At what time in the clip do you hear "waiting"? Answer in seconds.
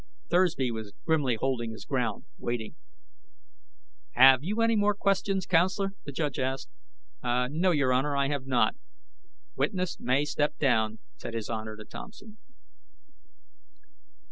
2.39-2.73